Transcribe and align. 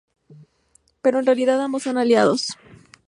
Pero 1.03 1.19
en 1.19 1.25
la 1.25 1.31
actualidad 1.33 1.61
ambos 1.61 1.83
son 1.83 1.99
aliados. 1.99 2.57